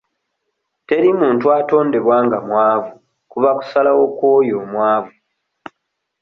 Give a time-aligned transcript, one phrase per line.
[0.87, 2.91] Teri muntu atondebwa nga mwavu
[3.31, 5.11] kuba kusalawo kw'oyo omwavu.